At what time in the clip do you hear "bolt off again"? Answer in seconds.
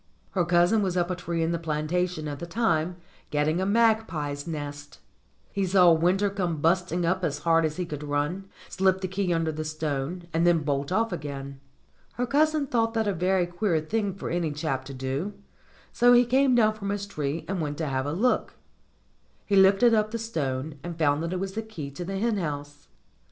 10.63-11.59